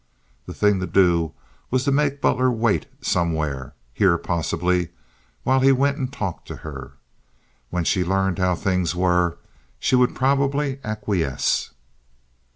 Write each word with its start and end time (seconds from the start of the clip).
The 0.47 0.55
thing 0.55 0.79
to 0.79 0.87
do 0.87 1.33
was 1.69 1.83
to 1.83 1.91
make 1.91 2.21
Butler 2.21 2.49
wait 2.49 2.87
somewhere—here, 3.03 4.17
possibly—while 4.17 5.59
he 5.59 5.71
went 5.71 5.97
and 5.99 6.11
talked 6.11 6.47
to 6.47 6.55
her. 6.65 6.93
When 7.69 7.83
she 7.83 8.03
learned 8.03 8.39
how 8.39 8.55
things 8.55 8.95
were 8.95 9.37
she 9.79 9.95
would 9.95 10.15
probably 10.15 10.79
acquiesce. 10.83 11.69